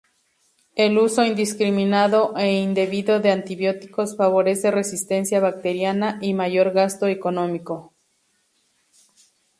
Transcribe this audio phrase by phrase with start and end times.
[0.73, 7.93] El uso indiscriminado e indebido de antibióticos, favorece resistencia bacteriana y mayor gasto económico.